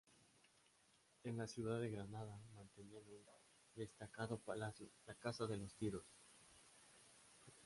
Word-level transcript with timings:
En 1.23 1.37
la 1.37 1.45
ciudad 1.45 1.79
de 1.79 1.91
Granada 1.91 2.35
mantenían 2.55 3.03
un 3.07 3.21
destacado 3.75 4.39
palacio: 4.39 4.87
la 5.05 5.13
Casa 5.13 5.45
de 5.45 5.57
los 5.57 5.75
Tiros. 5.75 6.07